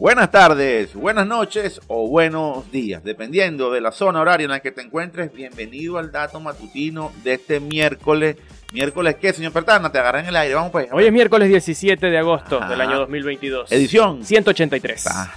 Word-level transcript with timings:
Buenas 0.00 0.30
tardes, 0.30 0.94
buenas 0.94 1.26
noches 1.26 1.78
o 1.86 2.08
buenos 2.08 2.72
días, 2.72 3.04
dependiendo 3.04 3.70
de 3.70 3.82
la 3.82 3.92
zona 3.92 4.22
horaria 4.22 4.46
en 4.46 4.50
la 4.50 4.60
que 4.60 4.70
te 4.70 4.80
encuentres. 4.80 5.30
Bienvenido 5.30 5.98
al 5.98 6.10
dato 6.10 6.40
matutino 6.40 7.12
de 7.22 7.34
este 7.34 7.60
miércoles. 7.60 8.36
¿Miércoles 8.72 9.16
qué, 9.20 9.34
señor 9.34 9.52
Pertana? 9.52 9.92
Te 9.92 9.98
agarran 9.98 10.22
en 10.22 10.30
el 10.30 10.36
aire, 10.36 10.54
vamos 10.54 10.72
pues. 10.72 10.88
Hoy 10.90 11.04
es 11.04 11.12
miércoles 11.12 11.50
17 11.50 12.06
de 12.06 12.16
agosto 12.16 12.56
Ajá. 12.56 12.70
del 12.70 12.80
año 12.80 12.98
2022. 12.98 13.70
Edición 13.70 14.24
183. 14.24 15.06
Ah, 15.06 15.34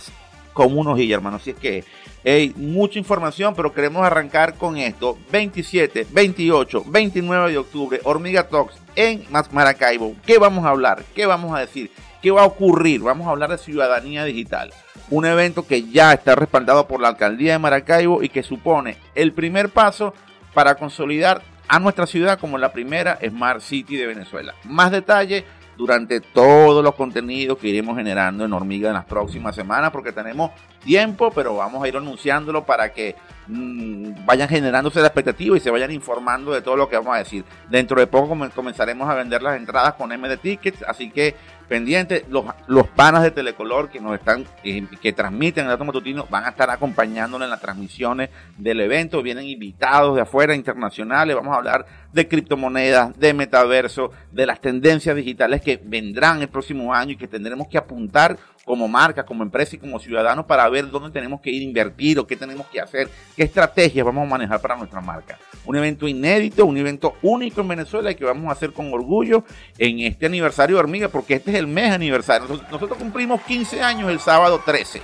como 0.54 0.80
unos 0.80 0.98
y 0.98 1.12
hermano. 1.12 1.36
Así 1.36 1.50
es 1.50 1.58
que 1.58 1.84
hay 2.24 2.54
mucha 2.56 2.98
información, 2.98 3.56
pero 3.56 3.74
queremos 3.74 4.06
arrancar 4.06 4.54
con 4.54 4.78
esto. 4.78 5.18
27, 5.30 6.08
28, 6.10 6.86
29 6.88 7.52
de 7.52 7.58
octubre, 7.58 8.00
Hormiga 8.06 8.48
Talks 8.48 8.76
en 8.96 9.26
Maracaibo. 9.52 10.16
¿Qué 10.26 10.38
vamos 10.38 10.64
a 10.64 10.70
hablar? 10.70 11.04
¿Qué 11.14 11.26
vamos 11.26 11.54
a 11.54 11.60
decir? 11.60 11.92
¿Qué 12.24 12.32
va 12.32 12.44
a 12.44 12.46
ocurrir? 12.46 13.02
Vamos 13.02 13.28
a 13.28 13.32
hablar 13.32 13.50
de 13.50 13.58
ciudadanía 13.58 14.24
digital. 14.24 14.72
Un 15.10 15.26
evento 15.26 15.68
que 15.68 15.90
ya 15.90 16.14
está 16.14 16.36
respaldado 16.36 16.88
por 16.88 17.02
la 17.02 17.10
alcaldía 17.10 17.52
de 17.52 17.60
Maracaibo 17.60 18.24
y 18.24 18.30
que 18.30 18.44
supone 18.44 18.96
el 19.14 19.34
primer 19.34 19.68
paso 19.68 20.14
para 20.54 20.76
consolidar 20.76 21.42
a 21.68 21.82
nuestra 21.82 22.08
ciudad 22.08 22.40
como 22.40 22.58
la 22.58 22.72
primera 22.72 23.20
Smart 23.22 23.60
City 23.60 23.98
de 23.98 24.08
Venezuela. 24.08 24.56
Más 24.64 24.90
detalle 24.92 25.44
durante 25.76 26.22
todos 26.22 26.82
los 26.82 26.96
contenidos 26.96 27.58
que 27.58 27.68
iremos 27.68 27.98
generando 27.98 28.46
en 28.46 28.54
Hormiga 28.54 28.88
en 28.88 28.96
las 28.96 29.06
próximas 29.06 29.54
semanas 29.54 29.92
porque 29.92 30.14
tenemos 30.14 30.52
tiempo, 30.82 31.30
pero 31.30 31.58
vamos 31.58 31.84
a 31.84 31.90
ir 31.90 31.98
anunciándolo 31.98 32.64
para 32.64 32.94
que 32.94 33.18
mm, 33.48 34.26
vayan 34.26 34.50
generándose 34.50 35.00
la 35.02 35.08
expectativa 35.08 35.56
y 35.58 35.60
se 35.60 35.72
vayan 35.72 35.92
informando 35.92 36.52
de 36.54 36.62
todo 36.62 36.76
lo 36.76 36.90
que 36.90 36.96
vamos 36.98 37.16
a 37.16 37.20
decir. 37.20 37.44
Dentro 37.70 38.00
de 38.00 38.08
poco 38.08 38.30
come- 38.30 38.50
comenzaremos 38.50 39.10
a 39.10 39.16
vender 39.16 39.42
las 39.42 39.58
entradas 39.58 39.94
con 39.94 40.10
MD 40.10 40.38
Tickets, 40.38 40.84
así 40.88 41.10
que 41.10 41.36
pendientes, 41.68 42.26
los, 42.30 42.46
los 42.68 42.88
panas 42.90 43.24
de 43.24 43.32
Telecolor 43.32 43.90
que 43.90 44.00
nos 44.00 44.14
están, 44.14 44.46
eh, 44.64 44.86
que 45.02 45.14
transmiten 45.14 45.64
el 45.66 45.72
dato 45.72 45.86
matutino, 45.86 46.28
van 46.30 46.44
a 46.46 46.50
estar 46.50 46.70
acompañándonos 46.70 47.46
en 47.46 47.50
las 47.50 47.62
transmisiones 47.62 48.30
del 48.58 48.82
evento, 48.82 49.24
vienen 49.24 49.46
invitados 49.48 50.16
de 50.16 50.22
afuera, 50.22 50.54
internacionales, 50.56 51.36
vamos 51.36 51.54
a 51.54 51.58
hablar 51.58 51.86
de 52.12 52.28
criptomonedas, 52.28 53.18
de 53.18 53.34
metaverso, 53.34 54.12
de 54.32 54.46
las 54.46 54.60
tendencias 54.62 55.16
digitales 55.16 55.62
que 55.62 55.80
vendrán 55.84 56.42
el 56.42 56.48
próximo 56.50 56.94
año 56.94 57.14
y 57.14 57.18
que 57.18 57.28
tendremos 57.28 57.68
que 57.68 57.78
apuntar 57.80 58.38
como 58.66 58.88
marca, 58.88 59.26
como 59.26 59.44
empresa 59.44 59.76
y 59.76 59.80
como 59.80 60.00
ciudadanos 60.00 60.46
para 60.46 60.68
ver 60.70 60.90
dónde 60.90 61.12
tenemos 61.12 61.42
que 61.42 61.52
ir 61.52 61.62
a 61.62 61.66
invertir 61.66 62.20
o 62.20 62.28
qué 62.28 62.36
tenemos 62.36 62.68
que 62.68 62.80
hacer, 62.80 63.10
qué 63.36 63.44
estrategias 63.44 64.06
vamos 64.06 64.26
a 64.26 64.30
manejar 64.30 64.62
para 64.62 64.76
nuestra 64.76 65.02
marca. 65.02 65.38
Un 65.66 65.76
evento 65.76 66.08
inédito, 66.08 66.66
un 66.66 66.78
evento 66.78 67.16
único 67.22 67.62
en 67.62 67.68
Venezuela 67.68 68.12
y 68.12 68.16
que 68.16 68.26
vamos 68.26 68.48
a 68.48 68.54
hacer 68.54 68.72
con 68.72 68.94
orgullo 68.94 69.44
en 69.78 70.00
este 70.00 70.28
aniversario 70.28 70.78
de 70.78 70.80
Hormiga, 70.80 71.08
porque 71.10 71.36
este 71.36 71.52
es 71.52 71.58
el 71.58 71.68
mes 71.68 71.92
aniversario. 71.92 72.48
Nosotros, 72.48 72.72
nosotros 72.72 72.98
cumplimos 72.98 73.42
15 73.42 73.82
años 73.82 74.10
el 74.10 74.20
sábado 74.20 74.62
13 74.66 75.02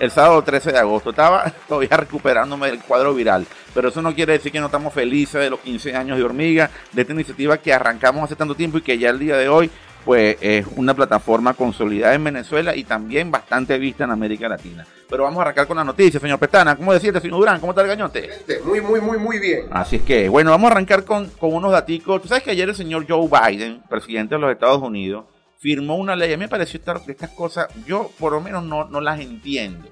el 0.00 0.10
sábado 0.10 0.42
13 0.42 0.72
de 0.72 0.78
agosto. 0.78 1.10
Estaba 1.10 1.52
todavía 1.68 1.96
recuperándome 1.96 2.68
del 2.68 2.80
cuadro 2.80 3.14
viral, 3.14 3.46
pero 3.72 3.90
eso 3.90 4.02
no 4.02 4.14
quiere 4.14 4.32
decir 4.32 4.50
que 4.50 4.58
no 4.58 4.66
estamos 4.66 4.92
felices 4.92 5.40
de 5.40 5.50
los 5.50 5.60
15 5.60 5.94
años 5.94 6.18
de 6.18 6.24
Hormiga, 6.24 6.70
de 6.90 7.02
esta 7.02 7.12
iniciativa 7.12 7.58
que 7.58 7.72
arrancamos 7.72 8.24
hace 8.24 8.34
tanto 8.34 8.54
tiempo 8.54 8.78
y 8.78 8.82
que 8.82 8.98
ya 8.98 9.10
el 9.10 9.18
día 9.18 9.36
de 9.36 9.48
hoy 9.48 9.70
pues 10.04 10.36
es 10.40 10.66
una 10.76 10.94
plataforma 10.94 11.54
consolidada 11.54 12.14
en 12.14 12.24
Venezuela 12.24 12.74
y 12.74 12.84
también 12.84 13.30
bastante 13.30 13.78
vista 13.78 14.04
en 14.04 14.10
América 14.10 14.48
Latina. 14.48 14.86
Pero 15.08 15.24
vamos 15.24 15.38
a 15.38 15.42
arrancar 15.42 15.66
con 15.66 15.76
la 15.76 15.84
noticia, 15.84 16.20
señor 16.20 16.38
Pestana. 16.38 16.76
¿Cómo 16.76 16.92
decirte, 16.92 17.20
señor 17.20 17.40
Durán? 17.40 17.60
¿Cómo 17.60 17.72
está 17.72 17.82
el 17.82 17.88
gañote? 17.88 18.30
Muy, 18.64 18.80
muy, 18.80 19.00
muy, 19.00 19.18
muy 19.18 19.38
bien. 19.38 19.66
Así 19.70 19.96
es 19.96 20.02
que, 20.02 20.28
bueno, 20.28 20.50
vamos 20.50 20.70
a 20.70 20.72
arrancar 20.72 21.04
con, 21.04 21.28
con 21.30 21.52
unos 21.52 21.72
daticos. 21.72 22.22
Tú 22.22 22.28
sabes 22.28 22.44
que 22.44 22.52
ayer 22.52 22.68
el 22.68 22.74
señor 22.74 23.06
Joe 23.08 23.28
Biden, 23.28 23.82
presidente 23.88 24.36
de 24.36 24.40
los 24.40 24.52
Estados 24.52 24.80
Unidos, 24.80 25.24
firmó 25.58 25.96
una 25.96 26.16
ley. 26.16 26.32
A 26.32 26.36
mí 26.36 26.44
me 26.44 26.48
pareció 26.48 26.78
estar, 26.78 27.02
que 27.02 27.12
estas 27.12 27.30
cosas, 27.30 27.68
yo 27.86 28.10
por 28.18 28.32
lo 28.32 28.40
menos 28.40 28.64
no, 28.64 28.84
no 28.84 29.00
las 29.00 29.20
entiendo, 29.20 29.88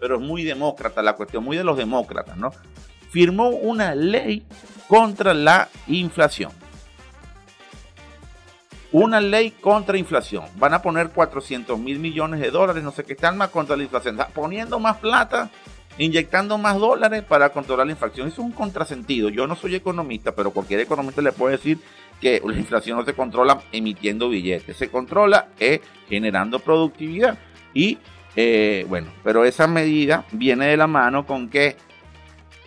pero 0.00 0.16
es 0.16 0.20
muy 0.20 0.42
demócrata 0.42 1.02
la 1.02 1.14
cuestión, 1.14 1.44
muy 1.44 1.56
de 1.56 1.64
los 1.64 1.76
demócratas, 1.76 2.36
¿no? 2.36 2.52
Firmó 3.10 3.50
una 3.50 3.94
ley 3.94 4.44
contra 4.88 5.32
la 5.34 5.68
inflación. 5.86 6.50
Una 8.92 9.20
ley 9.20 9.52
contra 9.52 9.96
inflación. 9.96 10.44
Van 10.56 10.74
a 10.74 10.82
poner 10.82 11.10
400 11.10 11.78
mil 11.78 11.98
millones 11.98 12.40
de 12.40 12.50
dólares, 12.50 12.84
no 12.84 12.92
sé 12.92 13.04
qué 13.04 13.14
están 13.14 13.38
más 13.38 13.48
contra 13.48 13.76
la 13.76 13.82
inflación. 13.82 14.16
Sea, 14.16 14.28
poniendo 14.28 14.78
más 14.78 14.98
plata 14.98 15.50
inyectando 15.98 16.56
más 16.58 16.78
dólares 16.78 17.22
para 17.22 17.50
controlar 17.50 17.86
la 17.86 17.92
inflación. 17.92 18.28
Es 18.28 18.38
un 18.38 18.52
contrasentido. 18.52 19.28
Yo 19.28 19.46
no 19.46 19.56
soy 19.56 19.74
economista, 19.74 20.34
pero 20.34 20.50
cualquier 20.50 20.80
economista 20.80 21.22
le 21.22 21.32
puede 21.32 21.56
decir 21.56 21.78
que 22.20 22.40
la 22.44 22.56
inflación 22.56 22.98
no 22.98 23.04
se 23.04 23.14
controla 23.14 23.62
emitiendo 23.72 24.28
billetes, 24.28 24.76
se 24.76 24.88
controla 24.88 25.48
eh, 25.58 25.80
generando 26.08 26.58
productividad. 26.60 27.38
Y 27.74 27.98
eh, 28.36 28.86
bueno, 28.88 29.08
pero 29.24 29.44
esa 29.44 29.66
medida 29.66 30.24
viene 30.32 30.66
de 30.66 30.76
la 30.76 30.86
mano 30.86 31.26
con 31.26 31.48
que 31.48 31.76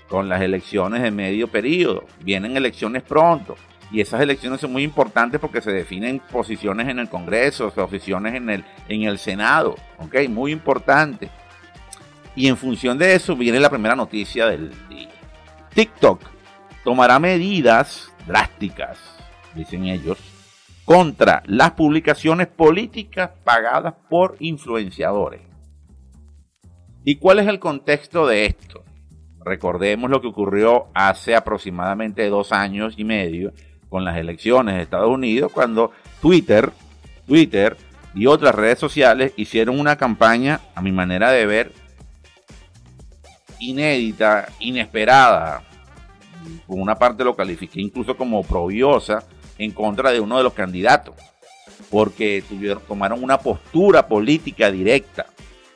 con 0.09 0.30
las 0.30 0.41
elecciones 0.41 1.02
de 1.02 1.09
medio 1.09 1.47
periodo, 1.47 2.06
vienen 2.22 2.56
elecciones 2.56 3.02
pronto. 3.02 3.56
Y 3.91 4.01
esas 4.01 4.22
elecciones 4.22 4.62
son 4.62 4.72
muy 4.72 4.84
importantes 4.84 5.40
porque 5.40 5.62
se 5.62 5.72
definen 5.72 6.19
posiciones 6.31 6.88
en 6.88 7.00
el 7.00 7.09
Congreso, 7.09 7.72
posiciones 7.72 8.34
en 8.34 8.50
el, 8.50 8.66
en 8.88 9.03
el 9.03 9.18
Senado, 9.19 9.75
¿ok? 10.00 10.28
Muy 10.29 10.51
importante. 10.51 11.29
Y 12.35 12.47
en 12.47 12.57
función 12.57 12.97
de 12.97 13.16
eso 13.16 13.35
viene 13.35 13.59
la 13.59 13.69
primera 13.69 13.96
noticia 13.96 14.47
del 14.47 14.72
día. 14.90 15.09
TikTok 15.73 16.22
tomará 16.84 17.19
medidas 17.19 18.12
drásticas, 18.25 18.97
dicen 19.53 19.85
ellos, 19.85 20.17
contra 20.84 21.44
las 21.46 21.72
publicaciones 21.72 22.47
políticas 22.47 23.31
pagadas 23.44 23.94
por 24.09 24.35
influenciadores. 24.40 25.41
¿Y 27.03 27.17
cuál 27.17 27.40
es 27.40 27.47
el 27.47 27.59
contexto 27.59 28.25
de 28.28 28.46
esto? 28.46 28.84
Recordemos 29.44 30.09
lo 30.09 30.22
que 30.22 30.28
ocurrió 30.28 30.88
hace 30.96 31.35
aproximadamente 31.35 32.28
dos 32.29 32.52
años 32.52 32.96
y 32.97 33.03
medio 33.03 33.53
con 33.96 34.04
las 34.04 34.18
elecciones 34.18 34.76
de 34.76 34.82
Estados 34.82 35.10
Unidos, 35.10 35.54
cuando 35.54 35.92
Twitter, 36.22 36.74
Twitter 37.26 37.78
y 38.14 38.26
otras 38.26 38.54
redes 38.54 38.78
sociales 38.78 39.32
hicieron 39.38 39.80
una 39.80 39.96
campaña, 39.96 40.60
a 40.76 40.82
mi 40.82 40.92
manera 40.92 41.32
de 41.32 41.46
ver, 41.46 41.72
inédita, 43.58 44.50
inesperada. 44.60 45.64
Por 46.68 46.78
una 46.78 46.96
parte 46.96 47.24
lo 47.24 47.38
califiqué 47.38 47.80
incluso 47.80 48.18
como 48.18 48.44
probiosa 48.44 49.24
en 49.58 49.72
contra 49.72 50.12
de 50.12 50.20
uno 50.20 50.36
de 50.36 50.44
los 50.44 50.54
candidatos, 50.54 51.16
porque 51.90 52.44
tuvieron, 52.50 52.84
tomaron 52.86 53.24
una 53.24 53.38
postura 53.38 54.10
política 54.10 54.72
directa. 54.72 55.28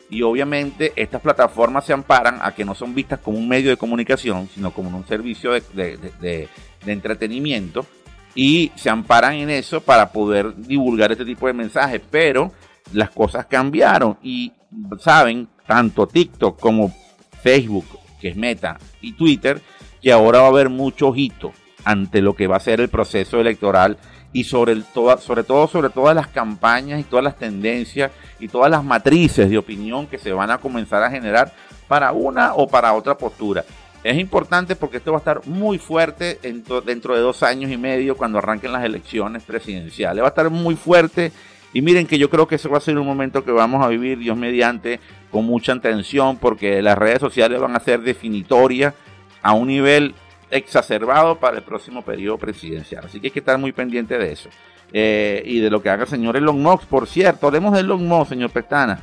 Y 0.10 0.24
obviamente 0.24 0.92
estas 0.98 1.22
plataformas 1.22 1.86
se 1.86 1.94
amparan 1.94 2.40
a 2.42 2.54
que 2.54 2.66
no 2.66 2.76
son 2.76 2.94
vistas 2.94 3.20
como 3.20 3.38
un 3.38 3.48
medio 3.48 3.70
de 3.70 3.78
comunicación, 3.78 4.50
sino 4.54 4.72
como 4.72 4.90
un 4.98 5.08
servicio 5.08 5.52
de, 5.54 6.50
entretenimiento. 6.86 7.86
Y 8.36 8.72
se 8.76 8.90
amparan 8.90 9.34
en 9.34 9.50
eso 9.50 9.82
para 9.82 10.12
poder 10.12 10.56
divulgar 10.56 11.12
este 11.12 11.26
tipo 11.26 11.48
de 11.48 11.54
mensajes. 11.54 12.02
Pero 12.10 12.52
las 12.94 13.10
cosas 13.10 13.46
cambiaron 13.46 14.18
y 14.22 14.54
saben, 15.00 15.48
tanto 15.68 16.08
TikTok 16.08 16.60
como 16.60 16.94
Facebook, 17.42 17.86
que 18.20 18.30
es 18.30 18.36
Meta, 18.36 18.78
y 19.02 19.14
Twitter, 19.14 19.62
que 20.02 20.12
ahora 20.12 20.40
va 20.40 20.46
a 20.46 20.50
haber 20.50 20.70
mucho 20.70 21.10
ojito 21.10 21.52
ante 21.84 22.22
lo 22.22 22.36
que 22.36 22.48
va 22.48 22.58
a 22.58 22.62
ser 22.62 22.82
el 22.82 22.90
proceso 22.90 23.40
electoral 23.40 23.98
y 24.32 24.44
sobre, 24.44 24.74
el, 24.74 24.86
sobre 25.20 25.44
todo 25.44 25.68
sobre 25.68 25.90
todas 25.90 26.16
las 26.16 26.28
campañas 26.28 27.00
y 27.00 27.04
todas 27.04 27.24
las 27.24 27.38
tendencias 27.38 28.12
y 28.40 28.48
todas 28.48 28.70
las 28.70 28.84
matrices 28.84 29.50
de 29.50 29.58
opinión 29.58 30.08
que 30.08 30.20
se 30.20 30.32
van 30.32 30.52
a 30.52 30.60
comenzar 30.60 31.04
a 31.04 31.10
generar 31.10 31.52
para 31.88 32.12
una 32.12 32.54
o 32.54 32.68
para 32.68 32.94
otra 32.94 33.18
postura. 33.18 33.66
Es 34.04 34.18
importante 34.18 34.76
porque 34.76 34.98
esto 34.98 35.12
va 35.12 35.18
a 35.18 35.20
estar 35.20 35.46
muy 35.46 35.78
fuerte 35.78 36.40
dentro 36.86 37.16
de 37.16 37.22
dos 37.22 37.44
años 37.44 37.70
y 37.70 37.78
medio 37.78 38.16
cuando 38.16 38.38
arranquen 38.38 38.72
las 38.72 38.86
elecciones 38.86 39.44
presidenciales. 39.44 40.22
Va 40.22 40.28
a 40.28 40.30
estar 40.30 40.50
muy 40.50 40.76
fuerte 40.76 41.34
y 41.74 41.82
miren 41.82 42.08
que 42.08 42.18
yo 42.18 42.30
creo 42.30 42.48
que 42.48 42.56
eso 42.56 42.70
va 42.70 42.78
a 42.78 42.82
ser 42.82 42.98
un 42.98 43.06
momento 43.06 43.44
que 43.44 43.52
vamos 43.52 43.86
a 43.86 43.90
vivir, 43.90 44.18
Dios 44.18 44.38
mediante, 44.38 45.00
con 45.32 45.46
mucha 45.46 45.74
atención 45.74 46.38
porque 46.38 46.82
las 46.82 46.98
redes 46.98 47.20
sociales 47.20 47.60
van 47.60 47.76
a 47.76 47.80
ser 47.80 48.02
definitorias 48.02 48.94
a 49.42 49.54
un 49.54 49.68
nivel 49.68 50.16
exacerbado 50.50 51.38
para 51.38 51.58
el 51.58 51.64
próximo 51.64 52.02
periodo 52.02 52.38
presidencial. 52.38 53.06
Así 53.06 53.20
que 53.20 53.28
hay 53.28 53.32
que 53.32 53.40
estar 53.40 53.58
muy 53.58 53.74
pendiente 53.74 54.18
de 54.18 54.32
eso. 54.32 54.50
Eh, 54.92 55.44
y 55.46 55.60
de 55.60 55.70
lo 55.70 55.84
que 55.84 55.90
haga 55.90 56.04
el 56.04 56.10
señor 56.10 56.36
Elon 56.38 56.62
Musk, 56.62 56.86
por 56.86 57.06
cierto. 57.06 57.48
Hablemos 57.48 57.74
de 57.74 57.82
Elon 57.82 58.08
Musk, 58.08 58.30
señor 58.30 58.50
Pestana. 58.50 59.00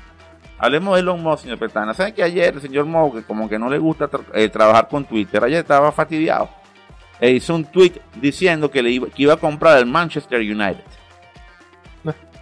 Hablemos 0.59 0.95
de 0.95 1.01
Elon 1.01 1.23
Musk, 1.23 1.43
señor 1.43 1.59
Pestana. 1.59 1.93
¿Saben 1.95 2.15
que 2.15 2.23
ayer 2.23 2.55
el 2.55 2.61
señor 2.63 2.87
Musk, 2.87 3.27
como 3.27 3.49
que 3.49 3.59
no 3.59 3.69
le 3.69 3.79
gusta 3.79 4.11
tra- 4.11 4.25
eh, 4.35 4.49
trabajar 4.49 4.89
con 4.89 5.05
Twitter, 5.05 5.43
ayer 5.45 5.59
estaba 5.61 5.93
fastidiado? 5.93 6.49
E 7.21 7.31
hizo 7.31 7.55
un 7.55 7.65
tweet 7.65 7.93
diciendo 8.15 8.71
que, 8.71 8.83
le 8.83 8.91
iba, 8.91 9.09
que 9.09 9.23
iba 9.23 9.35
a 9.35 9.39
comprar 9.39 9.79
el 9.79 9.87
Manchester 9.87 10.41
United. 10.41 10.85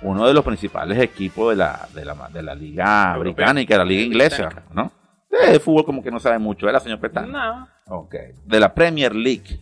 Uno 0.03 0.27
de 0.27 0.35
los 0.35 0.45
principales 0.45 0.99
equipos 0.99 1.51
de 1.51 1.57
la, 1.57 1.89
de 1.95 2.05
la, 2.05 2.15
de 2.31 2.43
la 2.43 2.55
liga 2.55 3.17
británica, 3.17 3.79
la 3.79 3.85
liga 3.87 4.03
inglesa, 4.03 4.51
¿no? 4.73 4.93
De 5.31 5.59
fútbol 5.59 5.85
como 5.85 6.03
que 6.03 6.11
no 6.11 6.21
sabe 6.21 6.39
mucho, 6.39 6.67
¿verdad, 6.67 6.83
señor 6.83 7.01
Pestana? 7.01 7.69
No. 7.89 7.97
Ok. 8.01 8.15
De 8.45 8.61
la 8.61 8.75
Premier 8.75 9.15
League. 9.15 9.61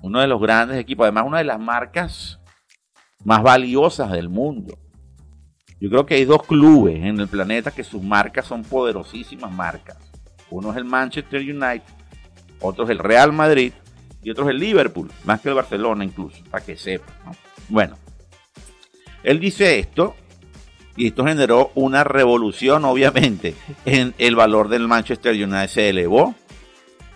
Uno 0.00 0.20
de 0.20 0.26
los 0.26 0.40
grandes 0.40 0.78
equipos. 0.78 1.04
Además, 1.04 1.24
una 1.26 1.38
de 1.38 1.44
las 1.44 1.60
marcas 1.60 2.40
más 3.24 3.42
valiosas 3.42 4.10
del 4.10 4.28
mundo. 4.28 4.78
Yo 5.82 5.90
creo 5.90 6.06
que 6.06 6.14
hay 6.14 6.24
dos 6.24 6.44
clubes 6.44 6.94
en 6.94 7.18
el 7.18 7.26
planeta 7.26 7.72
que 7.72 7.82
sus 7.82 8.00
marcas 8.00 8.46
son 8.46 8.62
poderosísimas 8.62 9.50
marcas. 9.50 9.96
Uno 10.48 10.70
es 10.70 10.76
el 10.76 10.84
Manchester 10.84 11.40
United, 11.40 11.82
otro 12.60 12.84
es 12.84 12.90
el 12.90 13.00
Real 13.00 13.32
Madrid 13.32 13.72
y 14.22 14.30
otro 14.30 14.44
es 14.44 14.50
el 14.50 14.60
Liverpool, 14.60 15.10
más 15.24 15.40
que 15.40 15.48
el 15.48 15.56
Barcelona 15.56 16.04
incluso, 16.04 16.44
para 16.52 16.64
que 16.64 16.76
sepa. 16.76 17.12
Bueno, 17.68 17.98
él 19.24 19.40
dice 19.40 19.80
esto 19.80 20.14
y 20.94 21.08
esto 21.08 21.26
generó 21.26 21.72
una 21.74 22.04
revolución, 22.04 22.84
obviamente, 22.84 23.56
en 23.84 24.14
el 24.18 24.36
valor 24.36 24.68
del 24.68 24.86
Manchester 24.86 25.34
United 25.34 25.66
se 25.66 25.88
elevó. 25.88 26.36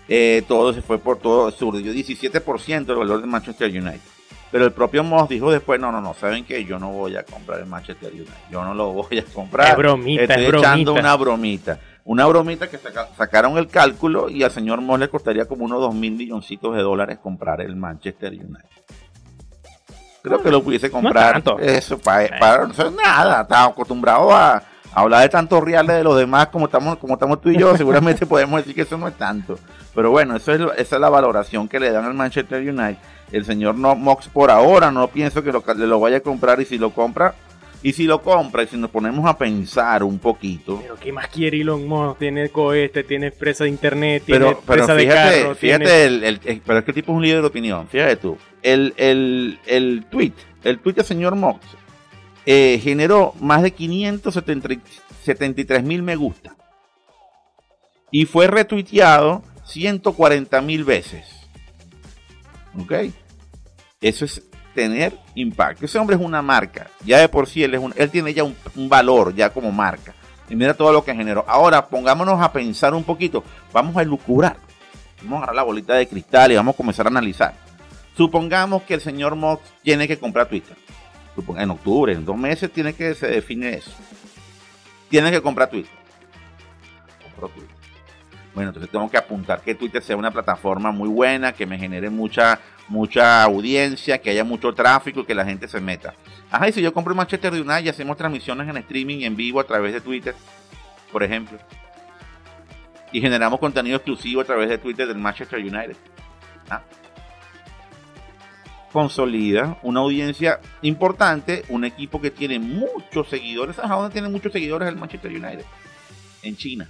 Eh, 0.09 0.43
todo 0.45 0.73
se 0.73 0.81
fue 0.81 0.99
por 0.99 1.19
todo, 1.19 1.51
subió 1.51 1.93
17% 1.93 2.89
el 2.89 2.95
valor 2.97 3.21
del 3.21 3.29
Manchester 3.29 3.69
United. 3.69 4.16
Pero 4.51 4.63
el 4.65 4.71
propio 4.71 5.03
Moss 5.03 5.27
dijo 5.27 5.51
después, 5.51 5.79
no, 5.79 5.91
no, 5.91 5.99
no, 6.01 6.13
¿saben 6.13 6.45
qué? 6.45 6.63
Yo 6.63 6.79
no 6.79 6.89
voy 6.91 7.17
a 7.17 7.23
comprar 7.23 7.59
el 7.59 7.65
Manchester 7.65 8.11
United. 8.13 8.31
Yo 8.49 8.63
no 8.63 8.73
lo 8.73 8.93
voy 8.93 9.19
a 9.19 9.23
comprar. 9.25 9.71
Es 9.71 9.77
bromita, 9.77 10.21
Estoy 10.23 10.43
es 10.45 10.49
echando 10.53 10.91
bromita. 10.93 11.07
una 11.09 11.15
bromita. 11.15 11.79
Una 12.05 12.25
bromita 12.25 12.69
que 12.69 12.77
saca- 12.77 13.09
sacaron 13.17 13.57
el 13.57 13.67
cálculo 13.67 14.29
y 14.29 14.43
al 14.43 14.51
señor 14.51 14.79
Moss 14.81 14.99
le 14.99 15.09
costaría 15.09 15.45
como 15.45 15.65
unos 15.65 15.81
2 15.81 15.93
mil 15.95 16.13
milloncitos 16.13 16.73
de 16.75 16.81
dólares 16.81 17.19
comprar 17.21 17.59
el 17.59 17.75
Manchester 17.75 18.31
United. 18.31 18.69
Creo 20.21 20.41
que 20.41 20.51
lo 20.51 20.63
pudiese 20.63 20.89
comprar. 20.91 21.33
tanto. 21.33 21.59
Eso, 21.59 21.97
para, 21.99 22.37
para 22.39 22.67
no 22.67 22.91
nada. 22.91 23.41
Estamos 23.41 23.71
acostumbrados 23.73 24.31
a, 24.33 24.55
a 24.57 24.61
hablar 25.01 25.21
de 25.21 25.29
tantos 25.29 25.63
reales 25.63 25.95
de 25.97 26.03
los 26.03 26.17
demás 26.17 26.47
como 26.47 26.65
estamos, 26.65 26.97
como 26.97 27.13
estamos 27.13 27.41
tú 27.41 27.49
y 27.49 27.57
yo. 27.57 27.75
Seguramente 27.77 28.25
podemos 28.25 28.59
decir 28.61 28.75
que 28.75 28.81
eso 28.81 28.97
no 28.97 29.07
es 29.07 29.15
tanto. 29.15 29.57
Pero 29.95 30.11
bueno, 30.11 30.35
eso 30.35 30.51
es, 30.53 30.61
esa 30.77 30.95
es 30.95 31.01
la 31.01 31.09
valoración 31.09 31.67
que 31.67 31.79
le 31.79 31.91
dan 31.91 32.05
al 32.05 32.13
Manchester 32.13 32.61
United. 32.61 32.97
El 33.31 33.45
señor 33.45 33.75
no, 33.75 33.95
Mox 33.95 34.27
por 34.29 34.51
ahora 34.51 34.91
no 34.91 35.07
pienso 35.07 35.43
que 35.43 35.51
lo, 35.51 35.63
le 35.75 35.87
lo 35.87 35.99
vaya 35.99 36.17
a 36.17 36.21
comprar 36.21 36.61
y 36.61 36.65
si 36.65 36.77
lo 36.77 36.91
compra, 36.91 37.35
y 37.83 37.93
si 37.93 38.05
lo 38.05 38.21
compra 38.21 38.63
y 38.63 38.67
si 38.67 38.77
nos 38.77 38.89
ponemos 38.89 39.25
a 39.29 39.37
pensar 39.37 40.03
un 40.03 40.17
poquito, 40.17 40.79
Pero 40.81 40.95
¿qué 40.95 41.11
más 41.11 41.27
quiere 41.27 41.61
Elon 41.61 41.87
Musk? 41.87 42.19
Tiene 42.19 42.49
cohete, 42.49 43.03
tiene 43.03 43.27
empresa 43.27 43.65
de 43.65 43.69
internet, 43.69 44.23
tiene 44.25 44.45
pero, 44.45 44.61
pero 44.65 44.83
empresa 44.83 44.95
de 44.95 45.01
fíjate, 45.03 45.41
carro, 45.41 45.55
fíjate 45.55 45.83
tiene... 45.85 46.03
el, 46.05 46.23
el- 46.23 46.39
el- 46.45 46.61
pero 46.65 46.79
es 46.79 46.85
que 46.85 46.91
el 46.91 46.95
tipo 46.95 47.11
es 47.11 47.15
un 47.17 47.21
líder 47.23 47.41
de 47.41 47.47
opinión, 47.47 47.87
fíjate 47.87 48.15
tú. 48.15 48.37
El, 48.63 48.93
el, 48.97 49.59
el 49.67 50.05
tweet, 50.09 50.33
el 50.63 50.79
tweet 50.79 50.95
del 50.95 51.05
señor 51.05 51.35
Mox 51.35 51.59
eh, 52.47 52.79
generó 52.81 53.33
más 53.41 53.61
de 53.61 53.71
573 53.71 55.83
mil 55.83 56.01
me 56.01 56.15
gusta 56.15 56.55
y 58.09 58.25
fue 58.25 58.47
retuiteado 58.47 59.43
140 59.65 60.61
mil 60.61 60.85
veces. 60.85 61.25
¿Ok? 62.79 62.93
Eso 63.99 64.23
es 64.23 64.41
tener 64.73 65.17
impacto. 65.35 65.83
Ese 65.85 65.99
hombre 65.99 66.15
es 66.15 66.21
una 66.21 66.41
marca. 66.41 66.87
Ya 67.03 67.17
de 67.19 67.27
por 67.27 67.47
sí 67.47 67.63
él, 67.63 67.73
es 67.73 67.81
un- 67.81 67.93
él 67.97 68.09
tiene 68.09 68.33
ya 68.33 68.45
un, 68.45 68.55
valor 68.87 69.35
ya 69.35 69.49
como 69.49 69.71
marca. 69.73 70.13
Y 70.49 70.55
mira 70.55 70.73
todo 70.73 70.93
lo 70.93 71.03
que 71.03 71.13
generó. 71.13 71.43
Ahora 71.49 71.85
pongámonos 71.87 72.41
a 72.41 72.53
pensar 72.53 72.93
un 72.93 73.03
poquito. 73.03 73.43
Vamos 73.73 73.97
a 73.97 74.03
elucubrar. 74.03 74.55
Vamos 75.23 75.33
a 75.33 75.37
agarrar 75.39 75.55
la 75.55 75.63
bolita 75.63 75.95
de 75.95 76.07
cristal 76.07 76.51
y 76.51 76.55
vamos 76.55 76.75
a 76.75 76.77
comenzar 76.77 77.07
a 77.07 77.09
analizar. 77.09 77.55
Supongamos 78.15 78.83
que 78.83 78.93
el 78.93 79.01
señor 79.01 79.35
Mox 79.35 79.61
tiene 79.83 80.07
que 80.07 80.17
comprar 80.17 80.47
Twitter. 80.47 80.77
En 81.57 81.69
octubre, 81.69 82.13
en 82.13 82.25
dos 82.25 82.37
meses, 82.37 82.71
tiene 82.71 82.93
que 82.93 83.13
se 83.13 83.27
define 83.27 83.75
eso. 83.75 83.91
Tiene 85.09 85.31
que 85.31 85.41
comprar 85.41 85.69
Twitter. 85.69 85.91
Compró 87.23 87.49
Twitter. 87.49 87.75
Bueno, 88.53 88.69
entonces 88.69 88.91
tengo 88.91 89.07
que 89.09 89.17
apuntar 89.17 89.61
que 89.61 89.75
Twitter 89.75 90.01
sea 90.01 90.17
una 90.17 90.31
plataforma 90.31 90.91
muy 90.91 91.07
buena, 91.09 91.53
que 91.53 91.67
me 91.67 91.77
genere 91.77 92.09
mucha, 92.09 92.59
mucha 92.87 93.43
audiencia, 93.43 94.17
que 94.17 94.31
haya 94.31 94.43
mucho 94.43 94.73
tráfico 94.73 95.19
y 95.19 95.25
que 95.25 95.35
la 95.35 95.45
gente 95.45 95.67
se 95.67 95.79
meta. 95.79 96.15
Ajá, 96.49 96.67
y 96.67 96.71
si 96.71 96.81
yo 96.81 96.91
compro 96.91 97.13
el 97.13 97.17
Manchester 97.17 97.53
United 97.53 97.85
y 97.85 97.89
hacemos 97.89 98.17
transmisiones 98.17 98.67
en 98.67 98.77
streaming 98.77 99.19
en 99.21 99.35
vivo 99.35 99.59
a 99.59 99.63
través 99.63 99.93
de 99.93 100.01
Twitter, 100.01 100.33
por 101.11 101.21
ejemplo, 101.21 101.59
y 103.11 103.21
generamos 103.21 103.59
contenido 103.59 103.97
exclusivo 103.97 104.41
a 104.41 104.45
través 104.45 104.69
de 104.69 104.79
Twitter 104.79 105.07
del 105.07 105.17
Manchester 105.17 105.59
United. 105.59 105.95
Ah. 106.69 106.81
Consolida 108.97 109.77
una 109.83 109.99
audiencia 109.99 110.59
importante, 110.81 111.61
un 111.69 111.85
equipo 111.85 112.19
que 112.19 112.31
tiene 112.31 112.57
muchos 112.57 113.29
seguidores. 113.29 113.75
¿Sabes 113.75 113.91
dónde 113.91 114.11
tiene 114.11 114.27
muchos 114.27 114.51
seguidores 114.51 114.89
el 114.89 114.95
Manchester 114.95 115.29
United? 115.29 115.65
En 116.41 116.57
China. 116.57 116.89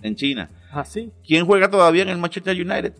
En 0.00 0.16
China. 0.16 0.48
Ah, 0.72 0.86
sí. 0.86 1.12
¿Quién 1.26 1.44
juega 1.44 1.70
todavía 1.70 2.04
en 2.04 2.08
el 2.08 2.16
Manchester 2.16 2.56
United? 2.56 2.94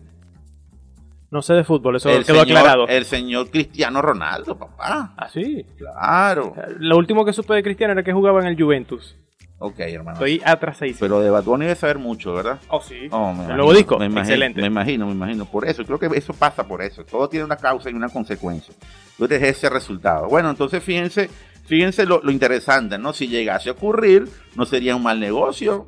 No 1.31 1.41
sé 1.41 1.55
de 1.55 1.63
fútbol, 1.63 1.95
eso 1.95 2.11
el, 2.11 2.23
quedó 2.25 2.43
señor, 2.43 2.57
aclarado. 2.59 2.87
el 2.87 3.05
señor 3.05 3.49
Cristiano 3.49 4.03
Ronaldo, 4.03 4.55
papá. 4.55 5.15
Ah, 5.17 5.27
sí. 5.33 5.65
Claro. 5.75 6.53
Lo 6.77 6.95
último 6.95 7.25
que 7.25 7.33
supe 7.33 7.55
de 7.55 7.63
Cristiano 7.63 7.93
era 7.93 8.03
que 8.03 8.13
jugaba 8.13 8.39
en 8.39 8.45
el 8.49 8.55
Juventus. 8.55 9.15
Ok, 9.61 9.79
hermano. 9.79 10.13
Estoy 10.13 10.41
atrasadísimo. 10.43 10.99
Pero 11.01 11.19
de 11.19 11.29
Bad 11.29 11.43
Bunny 11.43 11.65
debe 11.65 11.75
saber 11.75 11.97
mucho, 11.99 12.33
¿verdad? 12.33 12.59
Oh, 12.69 12.81
sí. 12.81 13.07
Oh, 13.11 13.25
me 13.25 13.31
el 13.31 13.35
imagino, 13.35 13.55
nuevo 13.57 13.73
disco, 13.73 13.99
me 13.99 14.05
imagino, 14.05 14.21
excelente. 14.21 14.61
Me 14.61 14.67
imagino, 14.67 15.05
me 15.05 15.11
imagino. 15.11 15.45
Por 15.45 15.67
eso, 15.67 15.83
creo 15.85 15.99
que 15.99 16.07
eso 16.17 16.33
pasa 16.33 16.63
por 16.65 16.81
eso. 16.81 17.03
Todo 17.03 17.27
tiene 17.27 17.43
una 17.45 17.57
causa 17.57 17.89
y 17.89 17.93
una 17.93 18.07
consecuencia. 18.07 18.73
Entonces, 19.11 19.43
ese 19.43 19.69
resultado. 19.69 20.27
Bueno, 20.29 20.49
entonces 20.49 20.81
fíjense, 20.81 21.29
fíjense 21.65 22.05
lo, 22.05 22.21
lo 22.23 22.31
interesante, 22.31 22.97
¿no? 22.97 23.11
Si 23.11 23.27
llegase 23.27 23.67
a 23.69 23.73
ocurrir, 23.73 24.29
no 24.55 24.65
sería 24.65 24.95
un 24.95 25.03
mal 25.03 25.19
negocio. 25.19 25.87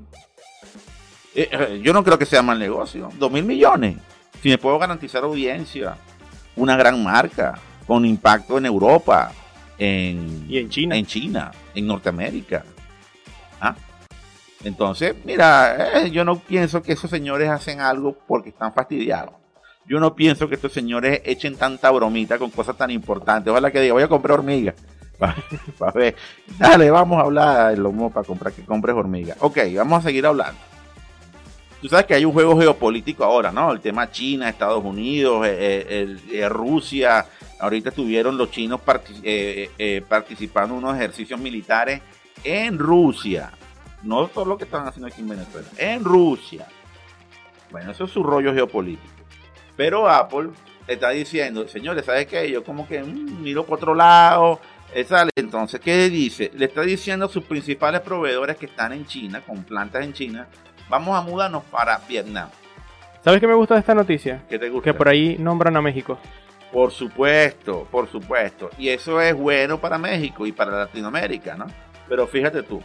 Eh, 1.33 1.47
eh, 1.49 1.81
yo 1.81 1.93
no 1.93 2.03
creo 2.03 2.19
que 2.19 2.25
sea 2.25 2.41
mal 2.41 2.59
negocio. 2.59 3.09
Dos 3.17 3.31
mil 3.31 3.45
millones. 3.45 3.95
Si 4.43 4.49
me 4.49 4.57
puedo 4.57 4.77
garantizar 4.79 5.23
audiencia, 5.23 5.95
una 6.57 6.75
gran 6.75 7.01
marca, 7.01 7.57
con 7.87 8.05
impacto 8.05 8.57
en 8.57 8.65
Europa, 8.65 9.31
en, 9.77 10.45
Y 10.49 10.57
en 10.57 10.69
China. 10.69 10.97
en 10.97 11.05
China, 11.05 11.51
en 11.73 11.87
Norteamérica. 11.87 12.65
Entonces, 14.63 15.15
mira, 15.25 16.01
eh, 16.03 16.11
yo 16.11 16.23
no 16.23 16.37
pienso 16.39 16.81
que 16.83 16.93
esos 16.93 17.09
señores 17.09 17.49
hacen 17.49 17.81
algo 17.81 18.15
porque 18.27 18.49
están 18.49 18.73
fastidiados. 18.73 19.33
Yo 19.87 19.99
no 19.99 20.15
pienso 20.15 20.47
que 20.47 20.55
estos 20.55 20.71
señores 20.71 21.21
echen 21.25 21.55
tanta 21.55 21.89
bromita 21.89 22.37
con 22.37 22.51
cosas 22.51 22.77
tan 22.77 22.91
importantes. 22.91 23.49
Ojalá 23.51 23.71
que 23.71 23.81
diga, 23.81 23.93
voy 23.93 24.03
a 24.03 24.07
comprar 24.07 24.37
hormigas. 24.39 24.75
Para 25.77 25.91
ver. 25.91 26.15
Dale, 26.57 26.89
vamos 26.91 27.17
a 27.17 27.21
hablar, 27.21 27.77
lomo, 27.77 28.11
para 28.11 28.25
comprar 28.25 28.53
que 28.53 28.63
compres 28.63 28.95
hormigas. 28.95 29.37
Ok, 29.39 29.57
vamos 29.75 29.99
a 29.99 30.07
seguir 30.07 30.25
hablando. 30.25 30.59
Tú 31.79 31.87
sabes 31.89 32.05
que 32.05 32.13
hay 32.15 32.25
un 32.25 32.33
juego 32.33 32.59
geopolítico 32.59 33.23
ahora, 33.23 33.51
¿no? 33.51 33.71
El 33.71 33.81
tema 33.81 34.09
China, 34.11 34.49
Estados 34.49 34.83
Unidos, 34.83 35.45
eh, 35.47 35.85
eh, 35.89 36.17
el- 36.31 36.49
Rusia. 36.49 37.25
Ahorita 37.59 37.89
estuvieron 37.89 38.37
los 38.37 38.49
chinos 38.51 38.81
parti- 38.81 39.21
participando 40.07 40.75
en 40.75 40.83
unos 40.83 40.95
ejercicios 40.95 41.39
militares 41.39 42.01
en 42.43 42.79
Rusia. 42.79 43.51
No 44.03 44.27
solo 44.29 44.51
lo 44.51 44.57
que 44.57 44.63
están 44.63 44.87
haciendo 44.87 45.07
aquí 45.07 45.21
en 45.21 45.29
Venezuela, 45.29 45.67
en 45.77 46.03
Rusia. 46.03 46.67
Bueno, 47.69 47.91
eso 47.91 48.05
es 48.05 48.11
su 48.11 48.23
rollo 48.23 48.53
geopolítico. 48.53 49.13
Pero 49.77 50.09
Apple 50.09 50.49
está 50.87 51.09
diciendo, 51.11 51.67
señores, 51.67 52.05
¿sabes 52.05 52.27
qué? 52.27 52.49
Yo 52.51 52.63
como 52.63 52.87
que 52.87 53.01
mm, 53.01 53.41
miro 53.41 53.65
por 53.65 53.77
otro 53.77 53.95
lado. 53.95 54.59
eh, 54.93 55.03
sale. 55.03 55.31
Entonces, 55.35 55.79
¿qué 55.79 56.09
dice? 56.09 56.51
Le 56.53 56.65
está 56.65 56.81
diciendo 56.81 57.25
a 57.25 57.29
sus 57.29 57.43
principales 57.45 58.01
proveedores 58.01 58.57
que 58.57 58.65
están 58.65 58.91
en 58.91 59.05
China, 59.05 59.41
con 59.41 59.63
plantas 59.63 60.03
en 60.03 60.13
China, 60.13 60.47
vamos 60.89 61.17
a 61.17 61.21
mudarnos 61.21 61.63
para 61.65 61.97
Vietnam. 62.09 62.49
¿Sabes 63.23 63.39
qué 63.39 63.47
me 63.47 63.53
gusta 63.53 63.75
de 63.75 63.81
esta 63.81 63.93
noticia? 63.95 64.43
¿Qué 64.49 64.57
te 64.59 64.69
gusta? 64.69 64.83
Que 64.91 64.97
por 64.97 65.07
ahí 65.07 65.37
nombran 65.39 65.77
a 65.77 65.81
México. 65.81 66.17
Por 66.73 66.91
supuesto, 66.91 67.87
por 67.91 68.09
supuesto. 68.09 68.69
Y 68.77 68.89
eso 68.89 69.21
es 69.21 69.35
bueno 69.35 69.79
para 69.79 69.97
México 69.97 70.45
y 70.47 70.51
para 70.51 70.71
Latinoamérica, 70.71 71.55
¿no? 71.55 71.67
Pero 72.09 72.27
fíjate 72.27 72.63
tú, 72.63 72.81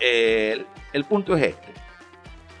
el, 0.00 0.66
el 0.92 1.04
punto 1.04 1.36
es 1.36 1.42
este. 1.42 1.72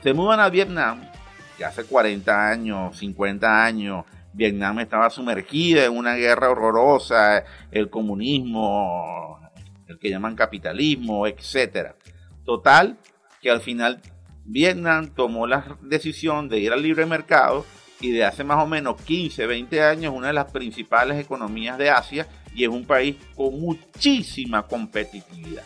Se 0.02 0.14
mudan 0.14 0.40
a 0.40 0.48
Vietnam, 0.48 1.10
que 1.56 1.64
hace 1.64 1.84
40 1.84 2.50
años, 2.50 2.96
50 2.96 3.64
años, 3.64 4.04
Vietnam 4.32 4.80
estaba 4.80 5.10
sumergida 5.10 5.84
en 5.84 5.96
una 5.96 6.14
guerra 6.14 6.50
horrorosa, 6.50 7.44
el 7.70 7.90
comunismo, 7.90 9.40
el 9.86 9.98
que 9.98 10.10
llaman 10.10 10.36
capitalismo, 10.36 11.26
etcétera. 11.26 11.96
Total, 12.44 12.98
que 13.40 13.50
al 13.50 13.60
final 13.60 14.00
Vietnam 14.44 15.10
tomó 15.14 15.46
la 15.46 15.76
decisión 15.82 16.48
de 16.48 16.60
ir 16.60 16.72
al 16.72 16.82
libre 16.82 17.06
mercado 17.06 17.66
y 18.00 18.12
de 18.12 18.24
hace 18.24 18.44
más 18.44 18.62
o 18.62 18.66
menos 18.66 19.00
15, 19.02 19.46
20 19.46 19.82
años 19.82 20.14
una 20.14 20.28
de 20.28 20.32
las 20.32 20.50
principales 20.50 21.18
economías 21.18 21.76
de 21.76 21.90
Asia 21.90 22.26
y 22.54 22.64
es 22.64 22.70
un 22.70 22.86
país 22.86 23.16
con 23.34 23.60
muchísima 23.60 24.66
competitividad 24.66 25.64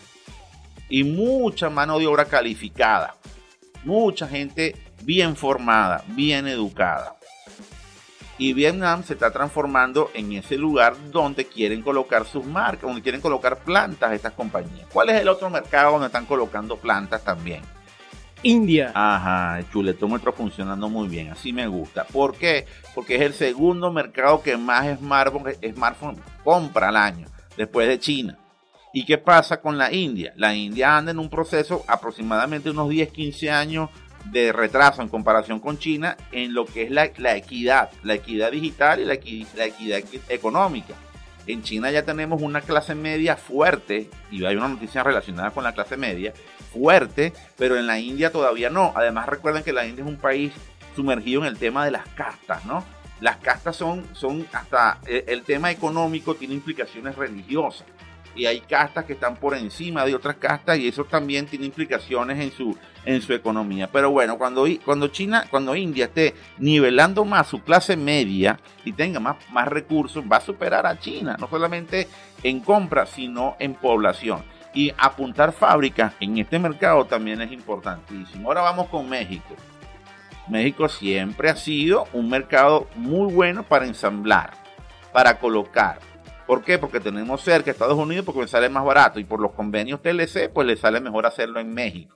y 0.89 1.05
mucha 1.05 1.71
mano 1.71 1.99
de 1.99 2.07
obra 2.07 2.27
calificada, 2.27 3.15
mucha 3.85 4.27
gente 4.27 4.77
bien 5.03 5.37
formada, 5.37 6.05
bien 6.09 6.47
educada. 6.47 7.17
Y 8.37 8.53
Vietnam 8.53 9.05
se 9.05 9.15
está 9.15 9.31
transformando 9.31 10.11
en 10.13 10.33
ese 10.33 10.57
lugar 10.57 10.97
donde 11.13 11.45
quieren 11.45 11.83
colocar 11.83 12.27
sus 12.27 12.45
marcas, 12.45 12.83
donde 12.83 13.03
quieren 13.03 13.21
colocar 13.21 13.59
plantas 13.59 14.13
estas 14.13 14.33
compañías. 14.33 14.89
¿Cuál 14.93 15.11
es 15.11 15.21
el 15.21 15.29
otro 15.29 15.49
mercado 15.51 15.93
donde 15.93 16.09
están 16.09 16.27
colocando 16.27 16.77
plantas 16.77 17.23
también? 17.23 17.63
India. 18.43 18.93
Ajá, 18.95 19.59
el 19.61 19.71
chuletómetro 19.71 20.33
funcionando 20.33 20.89
muy 20.89 21.09
bien, 21.09 21.31
así 21.31 21.53
me 21.53 21.67
gusta. 21.67 22.05
¿Por 22.05 22.35
qué? 22.37 22.67
Porque 22.95 23.17
es 23.17 23.23
el 23.23 23.35
segundo 23.35 23.93
mercado 23.93 24.43
que 24.43 24.57
más 24.57 24.99
smartphone, 24.99 25.55
smartphone 25.73 26.21
compra 26.43 26.89
al 26.89 26.97
año, 26.97 27.27
después 27.57 27.89
de 27.89 27.99
China. 27.99 28.39
¿Y 28.97 29.05
qué 29.05 29.19
pasa 29.19 29.61
con 29.61 29.77
la 29.77 29.93
India? 29.93 30.33
La 30.37 30.55
India 30.55 30.97
anda 30.97 31.11
en 31.11 31.19
un 31.19 31.29
proceso 31.29 31.85
aproximadamente 31.89 32.71
unos 32.71 32.89
10, 32.89 33.11
15 33.11 33.51
años 33.51 33.91
de 34.27 34.53
retraso 34.53 35.03
en 35.03 35.09
comparación 35.09 35.59
con 35.59 35.79
China 35.79 36.17
en 36.31 36.55
lo 36.55 36.65
que 36.65 36.85
es 36.85 36.93
la, 36.93 37.05
equidad, 37.35 37.91
la 38.05 38.15
equidad 38.15 38.53
digital 38.53 39.01
y 39.01 39.05
la, 39.05 39.19
la 39.57 39.67
equidad 39.67 40.01
económica. 40.29 40.95
En 41.49 41.65
China 41.65 41.91
ya 41.91 42.05
tenemos 42.05 42.41
una 42.41 42.61
clase 42.61 42.95
media 42.95 43.37
fuerte, 43.37 44.09
y 44.31 44.45
hay 44.45 44.55
una 44.55 44.69
noticia 44.69 45.03
relacionada 45.03 45.51
con 45.51 45.65
la 45.65 45.73
clase 45.73 45.97
media, 45.97 46.33
fuerte, 46.73 47.33
pero 47.59 47.77
en 47.77 47.89
la 47.89 47.99
India 47.99 48.31
todavía 48.31 48.71
no. 48.71 48.93
Además 48.95 49.29
recuerden 49.29 49.65
que 49.65 49.73
la 49.73 49.89
India 49.89 50.05
es 50.05 50.09
un 50.09 50.19
país 50.19 50.53
sumergido 50.95 51.41
en 51.41 51.49
el 51.49 51.59
tema 51.59 51.85
de 51.85 51.91
las 51.91 52.07
castas, 52.11 52.65
¿no? 52.65 52.85
Las 53.21 53.39
castas 53.39 53.75
son, 53.75 54.07
son 54.15 54.47
hasta 54.53 55.01
el, 55.05 55.25
el 55.27 55.43
tema 55.43 55.73
económico 55.73 56.37
tiene 56.37 56.55
implicaciones 56.55 57.17
religiosas 57.17 57.87
y 58.35 58.47
hay 58.47 58.61
castas 58.61 59.05
que 59.05 59.15
están 59.15 59.37
por 59.37 59.55
encima 59.55 60.05
de 60.05 60.15
otras 60.15 60.37
castas 60.37 60.79
y 60.79 60.89
eso 60.89 61.05
también 61.05 61.47
tiene 61.47 61.67
implicaciones 61.67 62.39
en 62.41 62.53
su 62.53 62.77
en 63.05 63.21
su 63.23 63.33
economía. 63.33 63.89
Pero 63.91 64.11
bueno, 64.11 64.39
cuando, 64.39 64.67
cuando 64.85 65.09
China, 65.09 65.45
cuando 65.51 65.77
India 65.77 66.07
esté 66.07 66.35
nivelando 66.59 67.25
más 67.25 67.49
su 67.49 67.63
clase 67.63 67.97
media 67.97 68.59
y 68.85 68.93
tenga 68.93 69.21
más, 69.21 69.37
más 69.51 69.69
recursos, 69.69 70.25
va 70.31 70.39
a 70.39 70.41
superar 70.41 70.87
a 70.87 70.99
China, 70.99 71.37
no 71.39 71.49
solamente 71.49 72.09
en 72.43 72.61
compra, 72.61 73.07
sino 73.07 73.57
en 73.59 73.75
población. 73.75 74.43
Y 74.73 74.93
apuntar 74.99 75.53
fábricas 75.53 76.15
en 76.19 76.39
este 76.39 76.59
mercado 76.59 77.05
también 77.05 77.41
es 77.41 77.53
importantísimo. 77.53 78.49
Ahora 78.49 78.63
vamos 78.63 78.89
con 78.89 79.09
México. 79.09 79.55
México 80.49 80.89
siempre 80.89 81.49
ha 81.49 81.57
sido 81.57 82.07
un 82.13 82.29
mercado 82.29 82.89
muy 82.97 83.33
bueno 83.33 83.63
para 83.63 83.87
ensamblar, 83.87 84.53
para 85.13 85.39
colocar. 85.39 86.01
¿Por 86.47 86.63
qué? 86.63 86.79
Porque 86.79 87.01
tenemos 87.01 87.41
cerca 87.43 87.71
Estados 87.71 87.99
Unidos 87.99 88.25
porque 88.25 88.43
me 88.43 88.49
sale 88.49 88.69
más 88.69 88.85
barato 88.85 89.19
y 89.19 89.25
por 89.25 89.41
los 89.41 89.53
convenios 89.53 90.03
TLC 90.03 90.51
pues 90.53 90.67
le 90.67 90.77
sale 90.77 91.01
mejor 91.01 91.27
hacerlo 91.27 91.61
en 91.61 91.73
México. 91.73 92.15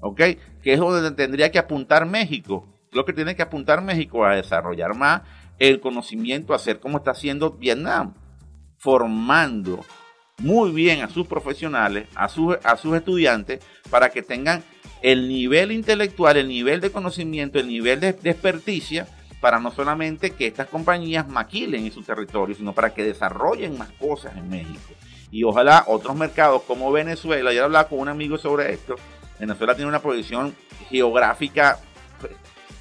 ¿Ok? 0.00 0.20
Que 0.62 0.72
es 0.72 0.78
donde 0.78 1.10
tendría 1.10 1.50
que 1.50 1.58
apuntar 1.58 2.06
México. 2.06 2.66
Lo 2.92 3.04
que 3.04 3.12
tiene 3.12 3.36
que 3.36 3.42
apuntar 3.42 3.82
México 3.82 4.24
a 4.24 4.34
desarrollar 4.34 4.96
más 4.96 5.22
el 5.58 5.80
conocimiento, 5.80 6.54
hacer 6.54 6.80
como 6.80 6.98
está 6.98 7.10
haciendo 7.10 7.52
Vietnam, 7.52 8.14
formando 8.78 9.84
muy 10.38 10.72
bien 10.72 11.02
a 11.02 11.08
sus 11.10 11.26
profesionales, 11.26 12.08
a, 12.14 12.28
sus, 12.28 12.56
a 12.64 12.76
sus 12.76 12.96
estudiantes, 12.96 13.62
para 13.90 14.08
que 14.08 14.22
tengan 14.22 14.64
el 15.02 15.28
nivel 15.28 15.70
intelectual, 15.70 16.38
el 16.38 16.48
nivel 16.48 16.80
de 16.80 16.90
conocimiento, 16.90 17.58
el 17.58 17.68
nivel 17.68 18.00
de, 18.00 18.14
de 18.14 18.30
experticia, 18.30 19.06
para 19.40 19.58
no 19.58 19.70
solamente 19.70 20.32
que 20.32 20.46
estas 20.46 20.68
compañías 20.68 21.26
maquilen 21.26 21.86
en 21.86 21.92
su 21.92 22.02
territorio, 22.02 22.54
sino 22.54 22.72
para 22.72 22.92
que 22.92 23.02
desarrollen 23.02 23.78
más 23.78 23.90
cosas 23.92 24.36
en 24.36 24.48
México. 24.48 24.92
Y 25.30 25.44
ojalá 25.44 25.84
otros 25.86 26.14
mercados 26.16 26.62
como 26.62 26.92
Venezuela, 26.92 27.52
ya 27.52 27.64
hablaba 27.64 27.88
con 27.88 28.00
un 28.00 28.08
amigo 28.08 28.36
sobre 28.36 28.72
esto, 28.72 28.96
Venezuela 29.38 29.74
tiene 29.74 29.88
una 29.88 30.00
posición 30.00 30.54
geográfica 30.90 31.78
pues, 32.20 32.32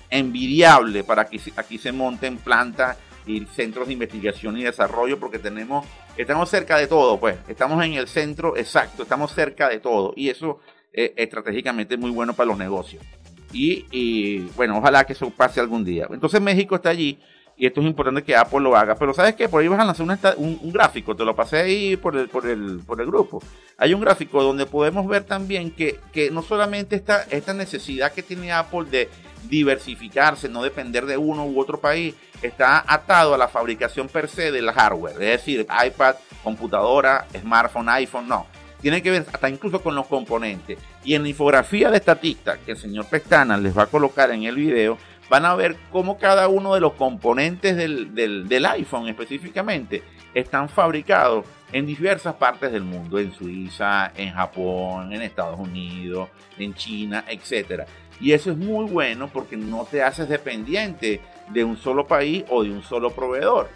envidiable 0.10 1.04
para 1.04 1.26
que 1.26 1.40
aquí 1.56 1.78
se 1.78 1.92
monten 1.92 2.38
plantas 2.38 2.98
y 3.26 3.46
centros 3.46 3.88
de 3.88 3.94
investigación 3.94 4.58
y 4.58 4.64
desarrollo 4.64 5.20
porque 5.20 5.40
tenemos 5.40 5.86
estamos 6.18 6.50
cerca 6.50 6.78
de 6.78 6.88
todo 6.88 7.20
pues. 7.20 7.38
Estamos 7.48 7.84
en 7.86 7.94
el 7.94 8.08
centro 8.08 8.58
exacto 8.58 9.04
estamos 9.04 9.32
cerca 9.32 9.70
de 9.70 9.80
todo. 9.80 10.14
Y 10.16 10.30
eso 10.30 10.60
eh, 10.92 11.14
estratégicamente 11.16 11.94
es 11.94 12.00
muy 12.00 12.12
bueno 12.12 12.34
para 12.34 12.48
los 12.48 12.58
negocios 12.58 13.04
y, 13.52 14.40
bueno 14.56 14.78
ojalá 14.78 15.06
que 15.06 15.14
eso 15.14 15.30
pase 15.30 15.60
algún 15.60 15.84
día 15.84 16.08
entonces 16.10 16.42
México 16.42 16.76
está 16.76 16.90
allí 16.90 17.20
y 17.60 17.66
esto 17.68 17.82
es 17.82 17.88
importante 17.88 18.24
que 18.24 18.38
Apple 18.38 18.62
lo 18.62 18.74
haga. 18.74 18.96
Pero 18.96 19.14
¿sabes 19.14 19.36
qué? 19.36 19.50
Por 19.50 19.62
ahí 19.62 19.68
vas 19.68 19.82
a 19.82 19.84
lanzar 19.84 20.08
un, 20.38 20.72
gráfico, 20.72 21.14
te 21.14 21.26
lo 21.26 21.36
pasé 21.36 21.58
ahí 21.58 21.98
por 21.98 22.16
el, 22.16 22.30
por, 22.30 22.48
el, 22.48 22.80
por 22.88 23.02
el 23.02 23.08
grupo. 23.08 23.44
Hay 23.78 23.94
un 23.94 24.00
gráfico 24.00 24.42
donde 24.42 24.66
podemos 24.66 25.06
ver 25.08 25.26
también 25.26 25.72
que, 25.72 26.00
que 26.14 26.32
no 26.32 26.42
solamente 26.42 26.96
esta, 26.96 27.24
esta 27.24 27.54
necesidad 27.54 28.14
que 28.14 28.24
tiene 28.24 28.54
Apple 28.54 28.86
de 28.90 29.10
diversificarse, 29.50 30.48
no 30.48 30.64
depender 30.64 31.06
de 31.06 31.18
uno 31.18 31.46
u 31.46 31.60
otro 31.60 31.82
país, 31.82 32.16
está 32.42 32.82
atado 32.88 33.34
a 33.34 33.38
la 33.38 33.50
fabricación 33.50 34.08
per 34.08 34.30
se 34.30 34.54
del 34.54 34.72
hardware, 34.72 35.22
es 35.22 35.46
decir, 35.46 35.68
iPad, 35.86 36.16
computadora, 36.44 37.28
smartphone, 37.38 37.90
iPhone, 37.90 38.28
no. 38.30 38.48
Tiene 38.82 39.02
que 39.02 39.12
ver 39.12 39.26
hasta 39.32 39.50
incluso 39.50 39.82
con 39.82 39.96
los 39.96 40.08
componentes. 40.08 40.80
Y 41.04 41.16
en 41.16 41.24
la 41.24 41.30
infografía 41.30 41.90
de 41.90 41.98
estatista 41.98 42.58
que 42.58 42.72
el 42.72 42.78
señor 42.78 43.06
Pestana 43.08 43.58
les 43.58 43.78
va 43.78 43.84
a 43.84 43.88
colocar 43.88 44.32
en 44.32 44.44
el 44.44 44.56
video, 44.56 44.98
van 45.30 45.46
a 45.46 45.56
ver 45.56 45.78
cómo 45.92 46.18
cada 46.18 46.48
uno 46.48 46.74
de 46.74 46.82
los 46.82 46.94
componentes 46.94 47.78
del, 47.78 48.66
iPhone 48.66 49.08
específicamente 49.08 50.04
están 50.34 50.70
fabricados 50.70 51.46
en 51.72 51.86
diversas 51.86 52.36
partes 52.36 52.72
del 52.72 52.84
mundo, 52.84 53.20
en 53.20 53.32
Suiza, 53.32 54.12
en 54.16 54.34
Japón, 54.34 55.14
en 55.14 55.22
Estados 55.22 55.60
Unidos, 55.60 56.30
en 56.58 56.74
China, 56.74 57.26
etc. 57.28 57.84
Y 58.20 58.34
eso 58.34 58.52
es 58.52 58.58
muy 58.58 58.86
bueno 58.86 59.30
porque 59.32 59.56
no 59.56 59.86
te 59.90 60.02
haces 60.02 60.28
dependiente 60.28 61.22
de 61.50 61.64
un 61.64 61.78
solo 61.78 62.08
país 62.08 62.44
o 62.50 62.64
de 62.64 62.72
un 62.72 62.84
solo 62.84 63.12
proveedor. 63.12 63.70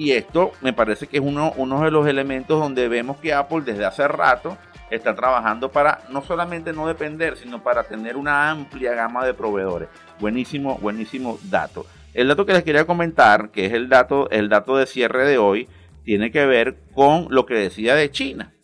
Y 0.00 0.12
esto 0.12 0.52
me 0.62 0.72
parece 0.72 1.08
que 1.08 1.18
es 1.18 1.22
uno, 1.22 1.52
de 1.84 1.90
los 1.90 2.06
elementos 2.06 2.58
donde 2.58 2.88
vemos 2.88 3.18
que 3.18 3.34
Apple 3.34 3.60
desde 3.66 3.84
hace 3.84 4.08
rato 4.08 4.56
está 4.90 5.14
trabajando 5.14 5.70
para 5.70 6.00
no 6.08 6.22
solamente 6.22 6.72
no 6.72 6.88
depender, 6.88 7.36
sino 7.36 7.62
para 7.62 7.84
tener 7.84 8.16
una 8.16 8.48
amplia 8.48 8.94
gama 8.94 9.26
de 9.26 9.34
proveedores. 9.34 9.90
Buenísimo, 10.18 10.78
buenísimo 10.78 11.38
dato. 11.50 11.84
El 12.14 12.28
dato 12.28 12.46
que 12.46 12.54
les 12.54 12.64
quería 12.64 12.86
comentar, 12.86 13.50
que 13.50 13.66
es 13.66 13.74
el 13.74 13.90
dato, 13.90 14.30
el 14.30 14.48
dato 14.48 14.74
de 14.78 14.86
cierre 14.86 15.26
de 15.26 15.36
hoy, 15.36 15.68
tiene 16.02 16.30
que 16.30 16.46
ver 16.46 16.78
con 16.94 17.26
lo 17.28 17.44
que 17.44 17.56
decía 17.56 17.94
de 17.94 18.10
China. 18.10 18.54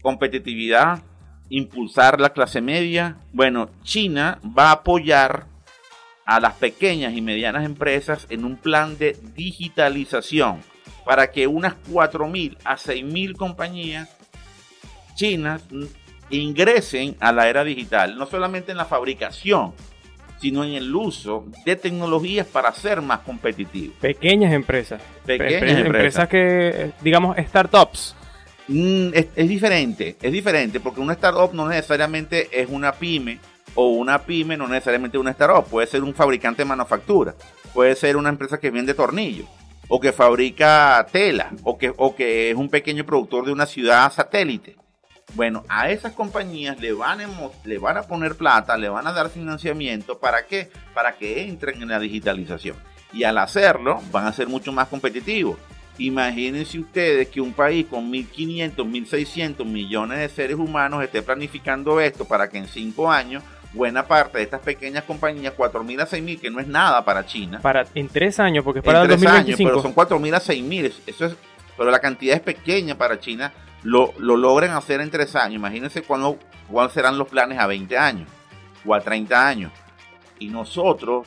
Competitividad, 0.00 1.02
impulsar 1.48 2.20
la 2.20 2.32
clase 2.32 2.60
media. 2.60 3.16
Bueno, 3.32 3.68
China 3.82 4.38
va 4.56 4.68
a 4.68 4.74
apoyar 4.74 5.46
a 6.24 6.40
las 6.40 6.54
pequeñas 6.54 7.14
y 7.14 7.20
medianas 7.20 7.64
empresas 7.64 8.26
en 8.30 8.44
un 8.44 8.56
plan 8.56 8.96
de 8.98 9.16
digitalización 9.34 10.60
para 11.04 11.30
que 11.30 11.46
unas 11.46 11.74
4.000 11.90 12.56
a 12.64 12.76
6.000 12.76 13.36
compañías 13.36 14.08
chinas 15.14 15.62
ingresen 16.30 17.16
a 17.20 17.32
la 17.32 17.48
era 17.48 17.62
digital, 17.64 18.16
no 18.16 18.26
solamente 18.26 18.72
en 18.72 18.78
la 18.78 18.86
fabricación, 18.86 19.74
sino 20.40 20.64
en 20.64 20.74
el 20.74 20.94
uso 20.94 21.46
de 21.64 21.76
tecnologías 21.76 22.46
para 22.46 22.72
ser 22.72 23.00
más 23.02 23.20
competitivos. 23.20 23.96
Pequeñas 24.00 24.52
empresas. 24.52 25.00
Pequeñas 25.24 25.78
empresas. 25.78 26.28
que, 26.28 26.92
digamos, 27.02 27.36
startups. 27.38 28.16
Mm, 28.66 29.08
es, 29.12 29.28
es, 29.36 29.48
diferente, 29.48 30.16
es 30.20 30.32
diferente, 30.32 30.80
porque 30.80 31.00
una 31.00 31.12
startup 31.12 31.52
no 31.52 31.68
necesariamente 31.68 32.48
es 32.50 32.68
una 32.70 32.92
pyme, 32.92 33.38
o 33.74 33.88
una 33.88 34.24
pyme 34.24 34.56
no 34.56 34.68
necesariamente 34.68 35.16
es 35.16 35.20
una 35.20 35.30
startup, 35.30 35.66
puede 35.68 35.86
ser 35.86 36.02
un 36.02 36.14
fabricante 36.14 36.62
de 36.62 36.68
manufactura, 36.68 37.34
puede 37.72 37.94
ser 37.96 38.16
una 38.16 38.28
empresa 38.28 38.58
que 38.58 38.70
vende 38.70 38.94
tornillos 38.94 39.48
o 39.88 40.00
que 40.00 40.12
fabrica 40.12 41.06
tela, 41.10 41.50
o 41.62 41.76
que, 41.76 41.92
o 41.96 42.14
que 42.14 42.50
es 42.50 42.56
un 42.56 42.68
pequeño 42.68 43.04
productor 43.04 43.44
de 43.46 43.52
una 43.52 43.66
ciudad 43.66 44.12
satélite. 44.12 44.76
Bueno, 45.34 45.64
a 45.68 45.90
esas 45.90 46.12
compañías 46.12 46.78
le 46.80 46.92
van, 46.92 47.20
a, 47.20 47.28
le 47.64 47.78
van 47.78 47.96
a 47.96 48.02
poner 48.02 48.36
plata, 48.36 48.76
le 48.76 48.88
van 48.88 49.06
a 49.06 49.12
dar 49.12 49.30
financiamiento, 49.30 50.18
¿para 50.18 50.46
qué? 50.46 50.70
Para 50.94 51.16
que 51.16 51.42
entren 51.42 51.82
en 51.82 51.88
la 51.88 51.98
digitalización. 51.98 52.76
Y 53.12 53.24
al 53.24 53.38
hacerlo, 53.38 54.00
van 54.10 54.26
a 54.26 54.32
ser 54.32 54.48
mucho 54.48 54.72
más 54.72 54.88
competitivos. 54.88 55.56
Imagínense 55.98 56.78
ustedes 56.78 57.28
que 57.28 57.40
un 57.40 57.52
país 57.52 57.86
con 57.86 58.12
1.500, 58.12 58.74
1.600 58.74 59.64
millones 59.64 60.18
de 60.18 60.28
seres 60.28 60.56
humanos 60.56 61.04
esté 61.04 61.22
planificando 61.22 62.00
esto 62.00 62.24
para 62.24 62.48
que 62.48 62.58
en 62.58 62.66
cinco 62.66 63.10
años 63.10 63.42
buena 63.74 64.06
parte 64.06 64.38
de 64.38 64.44
estas 64.44 64.60
pequeñas 64.60 65.04
compañías, 65.04 65.54
4.000 65.56 66.00
a 66.00 66.06
6.000, 66.06 66.40
que 66.40 66.50
no 66.50 66.60
es 66.60 66.66
nada 66.66 67.04
para 67.04 67.26
China. 67.26 67.60
Para, 67.60 67.84
en 67.94 68.08
tres 68.08 68.38
años, 68.40 68.64
porque 68.64 68.78
es 68.78 68.84
para 68.84 69.02
en 69.02 69.08
tres 69.08 69.26
Años, 69.26 69.58
pero 69.58 69.82
son 69.82 69.94
4.000 69.94 70.34
a 70.34 70.40
6.000, 70.40 70.92
eso 71.06 71.26
es, 71.26 71.36
pero 71.76 71.90
la 71.90 71.98
cantidad 71.98 72.36
es 72.36 72.40
pequeña 72.40 72.96
para 72.96 73.18
China, 73.18 73.52
lo, 73.82 74.14
lo 74.18 74.36
logran 74.36 74.70
hacer 74.70 75.00
en 75.00 75.10
tres 75.10 75.34
años. 75.36 75.56
Imagínense 75.56 76.02
cuándo, 76.02 76.38
cuáles 76.70 76.92
serán 76.92 77.18
los 77.18 77.28
planes 77.28 77.58
a 77.58 77.66
20 77.66 77.98
años 77.98 78.28
o 78.86 78.94
a 78.94 79.00
30 79.00 79.46
años. 79.46 79.72
Y 80.38 80.48
nosotros, 80.48 81.26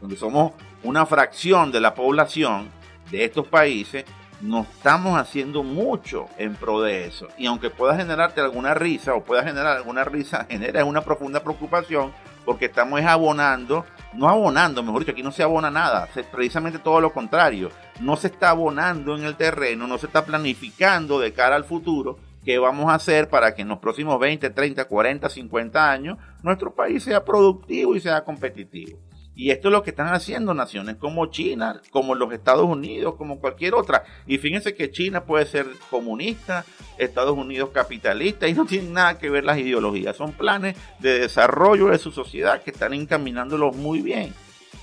donde 0.00 0.16
somos 0.16 0.52
una 0.82 1.06
fracción 1.06 1.72
de 1.72 1.80
la 1.80 1.94
población 1.94 2.68
de 3.10 3.24
estos 3.24 3.46
países, 3.46 4.04
no 4.40 4.62
estamos 4.62 5.18
haciendo 5.18 5.62
mucho 5.62 6.26
en 6.38 6.54
pro 6.54 6.80
de 6.82 7.06
eso. 7.06 7.28
Y 7.38 7.46
aunque 7.46 7.70
pueda 7.70 7.96
generarte 7.96 8.40
alguna 8.40 8.74
risa 8.74 9.14
o 9.14 9.24
pueda 9.24 9.42
generar 9.42 9.76
alguna 9.76 10.04
risa, 10.04 10.46
genera 10.50 10.84
una 10.84 11.02
profunda 11.02 11.42
preocupación 11.42 12.12
porque 12.44 12.66
estamos 12.66 13.02
abonando, 13.02 13.84
no 14.14 14.28
abonando, 14.28 14.82
mejor 14.82 15.00
dicho, 15.00 15.12
aquí 15.12 15.22
no 15.22 15.32
se 15.32 15.42
abona 15.42 15.68
nada, 15.68 16.08
precisamente 16.30 16.78
todo 16.78 17.00
lo 17.00 17.12
contrario, 17.12 17.70
no 18.00 18.16
se 18.16 18.28
está 18.28 18.50
abonando 18.50 19.16
en 19.16 19.24
el 19.24 19.34
terreno, 19.34 19.88
no 19.88 19.98
se 19.98 20.06
está 20.06 20.24
planificando 20.24 21.18
de 21.18 21.32
cara 21.32 21.56
al 21.56 21.64
futuro 21.64 22.18
qué 22.44 22.58
vamos 22.58 22.88
a 22.88 22.94
hacer 22.94 23.28
para 23.28 23.56
que 23.56 23.62
en 23.62 23.68
los 23.68 23.80
próximos 23.80 24.20
20, 24.20 24.50
30, 24.50 24.84
40, 24.84 25.28
50 25.28 25.90
años 25.90 26.18
nuestro 26.44 26.72
país 26.72 27.02
sea 27.02 27.24
productivo 27.24 27.96
y 27.96 28.00
sea 28.00 28.22
competitivo. 28.22 28.96
Y 29.38 29.50
esto 29.50 29.68
es 29.68 29.72
lo 29.72 29.82
que 29.82 29.90
están 29.90 30.08
haciendo 30.14 30.54
naciones 30.54 30.96
como 30.96 31.26
China, 31.26 31.82
como 31.90 32.14
los 32.14 32.32
Estados 32.32 32.64
Unidos, 32.64 33.16
como 33.16 33.38
cualquier 33.38 33.74
otra. 33.74 34.02
Y 34.26 34.38
fíjense 34.38 34.74
que 34.74 34.90
China 34.90 35.24
puede 35.24 35.44
ser 35.44 35.66
comunista, 35.90 36.64
Estados 36.96 37.36
Unidos 37.36 37.68
capitalista, 37.70 38.48
y 38.48 38.54
no 38.54 38.64
tienen 38.64 38.94
nada 38.94 39.18
que 39.18 39.28
ver 39.28 39.44
las 39.44 39.58
ideologías. 39.58 40.16
Son 40.16 40.32
planes 40.32 40.74
de 41.00 41.18
desarrollo 41.18 41.88
de 41.88 41.98
su 41.98 42.12
sociedad 42.12 42.62
que 42.62 42.70
están 42.70 42.94
encaminándolos 42.94 43.76
muy 43.76 44.00
bien. 44.00 44.32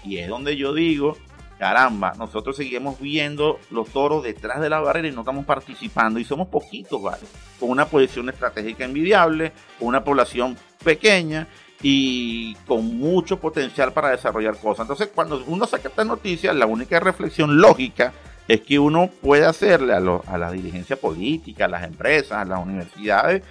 Y 0.06 0.18
es 0.18 0.28
donde 0.28 0.56
yo 0.56 0.72
digo, 0.72 1.18
caramba, 1.58 2.14
nosotros 2.20 2.56
seguimos 2.56 3.00
viendo 3.00 3.60
los 3.72 3.90
toros 3.90 4.24
detrás 4.24 4.62
de 4.62 4.70
la 4.70 4.82
barrera 4.82 5.08
y 5.08 5.12
no 5.12 5.22
estamos 5.22 5.46
participando. 5.46 6.20
Y 6.20 6.26
somos 6.26 6.50
poquitos, 6.50 7.02
¿vale? 7.02 7.24
Con 7.60 7.72
una 7.72 7.86
posición 7.88 8.30
estratégica 8.30 8.86
envidiable, 8.86 9.52
con 9.80 9.88
una 9.88 10.04
población 10.04 10.56
pequeña 10.84 11.48
y 11.84 12.56
con 12.66 12.98
mucho 12.98 13.40
potencial 13.40 13.92
para 13.92 14.10
desarrollar 14.10 14.58
cosas. 14.58 14.86
Entonces, 14.86 15.10
cuando 15.14 15.44
uno 15.46 15.68
saca 15.68 15.90
esta 15.90 16.06
noticia, 16.06 16.54
la 16.54 16.66
única 16.66 17.00
reflexión 17.00 17.60
lógica 17.60 18.14
es 18.48 18.62
que 18.62 18.80
uno 18.80 19.10
puede 19.22 19.46
hacerle 19.46 19.94
a, 19.94 19.98
a 19.98 20.38
la 20.38 20.52
dirigencia 20.52 20.96
política, 20.96 21.66
a 21.66 21.68
las 21.68 21.84
empresas, 21.84 22.40
a 22.40 22.46
las 22.46 22.60
universidades, 22.66 23.44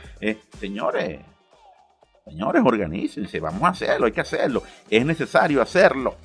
señores, 0.59 1.21
señores, 2.25 2.62
organícense, 2.65 3.39
vamos 3.39 3.62
a 3.62 3.69
hacerlo, 3.69 4.07
hay 4.07 4.12
que 4.12 4.21
hacerlo, 4.23 4.62
es 4.89 5.05
necesario 5.05 5.61
hacerlo 5.61 6.17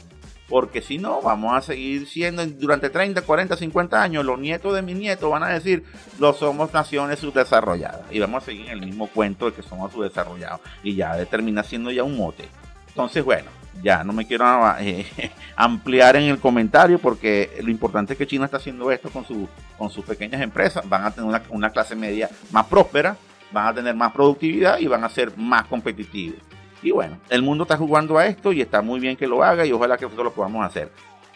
porque 0.47 0.81
si 0.81 0.97
no, 0.97 1.21
vamos 1.21 1.55
a 1.55 1.61
seguir 1.61 2.07
siendo 2.07 2.45
durante 2.45 2.89
30, 2.89 3.21
40, 3.21 3.57
50 3.57 4.01
años, 4.01 4.25
los 4.25 4.39
nietos 4.39 4.73
de 4.73 4.81
mis 4.81 4.95
nietos 4.95 5.29
van 5.29 5.43
a 5.43 5.49
decir, 5.49 5.83
lo 6.19 6.33
somos 6.33 6.73
naciones 6.73 7.19
subdesarrolladas. 7.19 8.01
Y 8.11 8.19
vamos 8.19 8.43
a 8.43 8.45
seguir 8.45 8.67
en 8.67 8.79
el 8.79 8.85
mismo 8.85 9.07
cuento 9.07 9.47
de 9.47 9.53
que 9.53 9.61
somos 9.61 9.91
subdesarrollados. 9.91 10.61
Y 10.83 10.95
ya 10.95 11.25
termina 11.25 11.63
siendo 11.63 11.91
ya 11.91 12.03
un 12.03 12.15
mote. 12.15 12.47
Entonces, 12.87 13.25
bueno, 13.25 13.49
ya 13.83 14.05
no 14.05 14.13
me 14.13 14.25
quiero 14.25 14.45
eh, 14.79 15.05
ampliar 15.57 16.15
en 16.15 16.23
el 16.23 16.39
comentario 16.39 16.97
porque 16.97 17.59
lo 17.61 17.69
importante 17.69 18.13
es 18.13 18.17
que 18.17 18.27
China 18.27 18.45
está 18.45 18.57
haciendo 18.57 18.89
esto 18.89 19.09
con, 19.09 19.25
su, 19.25 19.49
con 19.77 19.89
sus 19.89 20.05
pequeñas 20.05 20.41
empresas. 20.41 20.87
Van 20.87 21.03
a 21.03 21.11
tener 21.11 21.41
una 21.49 21.69
clase 21.71 21.93
media 21.93 22.29
más 22.51 22.65
próspera, 22.67 23.17
van 23.51 23.67
a 23.67 23.73
tener 23.73 23.95
más 23.95 24.13
productividad 24.13 24.79
y 24.79 24.87
van 24.87 25.03
a 25.03 25.09
ser 25.09 25.37
más 25.37 25.65
competitivos. 25.65 26.39
Y 26.81 26.91
bueno, 26.91 27.17
el 27.29 27.41
mundo 27.41 27.63
está 27.63 27.77
jugando 27.77 28.17
a 28.17 28.27
esto 28.27 28.51
y 28.51 28.61
está 28.61 28.81
muy 28.81 28.99
bien 28.99 29.17
que 29.17 29.27
lo 29.27 29.43
haga 29.43 29.65
y 29.65 29.71
ojalá 29.71 29.97
que 29.97 30.05
nosotros 30.05 30.25
lo 30.25 30.33
podamos 30.33 30.65
hacer. 30.65 30.89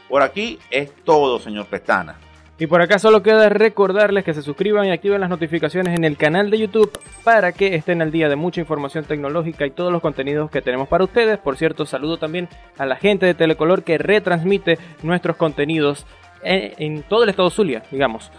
Por 0.07 0.21
aquí 0.21 0.59
es 0.69 0.91
todo, 1.03 1.39
señor 1.39 1.65
Pestana. 1.67 2.17
Y 2.61 2.67
por 2.67 2.79
acá 2.79 2.99
solo 2.99 3.23
queda 3.23 3.49
recordarles 3.49 4.23
que 4.23 4.35
se 4.35 4.43
suscriban 4.43 4.85
y 4.85 4.91
activen 4.91 5.19
las 5.19 5.31
notificaciones 5.31 5.97
en 5.97 6.03
el 6.03 6.15
canal 6.15 6.51
de 6.51 6.59
YouTube 6.59 6.91
para 7.23 7.53
que 7.53 7.73
estén 7.73 8.03
al 8.03 8.11
día 8.11 8.29
de 8.29 8.35
mucha 8.35 8.61
información 8.61 9.03
tecnológica 9.03 9.65
y 9.65 9.71
todos 9.71 9.91
los 9.91 9.99
contenidos 9.99 10.51
que 10.51 10.61
tenemos 10.61 10.87
para 10.87 11.03
ustedes. 11.03 11.39
Por 11.39 11.57
cierto, 11.57 11.87
saludo 11.87 12.17
también 12.17 12.49
a 12.77 12.85
la 12.85 12.97
gente 12.97 13.25
de 13.25 13.33
Telecolor 13.33 13.81
que 13.81 13.97
retransmite 13.97 14.77
nuestros 15.01 15.37
contenidos 15.37 16.05
en, 16.43 17.01
todo 17.01 17.23
el 17.23 17.29
estado 17.29 17.49
Zulia, 17.49 17.81
digamos. 17.89 18.31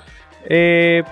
Eh, 0.45 1.03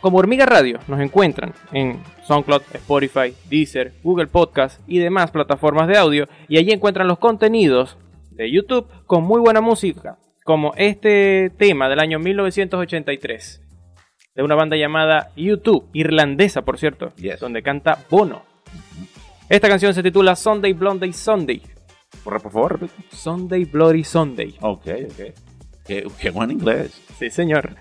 como 0.00 0.18
Hormiga 0.18 0.46
Radio 0.46 0.78
nos 0.88 1.00
encuentran 1.00 1.54
en 1.72 2.00
SoundCloud, 2.26 2.62
Spotify, 2.74 3.34
Deezer, 3.48 3.94
Google 4.02 4.26
Podcast 4.26 4.80
y 4.86 4.98
demás 4.98 5.30
plataformas 5.30 5.88
de 5.88 5.96
audio 5.96 6.28
y 6.48 6.58
allí 6.58 6.72
encuentran 6.72 7.08
los 7.08 7.18
contenidos 7.18 7.96
de 8.30 8.50
YouTube 8.50 8.86
con 9.06 9.24
muy 9.24 9.40
buena 9.40 9.60
música, 9.60 10.18
como 10.44 10.72
este 10.76 11.50
tema 11.56 11.88
del 11.88 11.98
año 11.98 12.18
1983 12.18 13.62
de 14.34 14.42
una 14.44 14.54
banda 14.54 14.76
llamada 14.76 15.32
YouTube, 15.36 15.88
irlandesa 15.92 16.62
por 16.62 16.78
cierto, 16.78 17.12
donde 17.40 17.62
canta 17.62 18.04
Bono. 18.08 18.42
Esta 19.48 19.68
canción 19.68 19.94
se 19.94 20.02
titula 20.02 20.36
Sunday 20.36 20.74
Blonde 20.74 21.12
Sunday. 21.12 21.62
Por 22.22 22.40
favor, 22.40 22.88
Sunday 23.10 23.64
Bloody 23.64 24.04
Sunday. 24.04 24.54
Ok, 24.60 24.86
ok. 25.10 25.47
Qué, 25.88 26.30
buen 26.30 26.50
inglés. 26.50 26.92
Sí, 27.18 27.30
señor. 27.30 27.74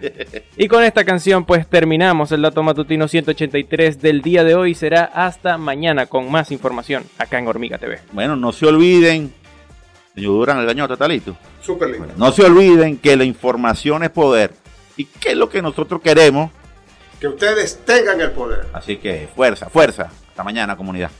y 0.56 0.70
con 0.70 0.82
esta 0.82 1.04
canción, 1.04 1.44
pues 1.46 1.68
terminamos 1.68 2.32
el 2.32 2.42
dato 2.42 2.64
matutino 2.64 3.06
183 3.10 4.02
del 4.02 4.22
día 4.22 4.46
de 4.46 4.56
hoy. 4.56 4.76
Será 4.76 5.04
hasta 5.04 5.58
mañana 5.58 6.06
con 6.06 6.32
más 6.32 6.52
información 6.52 7.04
acá 7.18 7.38
en 7.38 7.48
Hormiga 7.48 7.78
TV. 7.78 8.00
Bueno, 8.14 8.38
no 8.38 8.54
se 8.54 8.66
olviden. 8.66 9.34
Señor 10.16 10.32
Durán, 10.32 10.60
el 10.60 10.66
daño 10.66 10.88
totalito. 10.88 11.36
Súper 11.62 11.90
lindo. 11.90 12.08
no 12.16 12.32
se 12.32 12.44
olviden 12.44 12.98
que 12.98 13.18
la 13.18 13.26
información 13.26 14.04
es 14.04 14.10
poder. 14.10 14.52
¿Y 14.96 15.04
qué 15.04 15.32
es 15.32 15.38
lo 15.38 15.50
que 15.50 15.62
nosotros 15.62 16.02
queremos? 16.02 16.50
Que 17.20 17.28
ustedes 17.28 17.84
tengan 17.84 18.22
el 18.22 18.32
poder. 18.32 18.68
Así 18.72 18.96
que 18.98 19.28
fuerza, 19.36 19.70
fuerza. 19.70 20.12
Hasta 20.30 20.44
mañana, 20.44 20.78
comunidad. 20.78 21.12